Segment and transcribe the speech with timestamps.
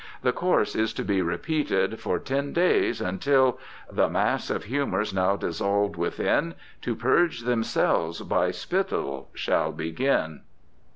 [0.23, 5.35] The course is to be repeated for ten days until The mass of humours now
[5.35, 10.41] dissolved within, To purge themselves by spittle shall begin.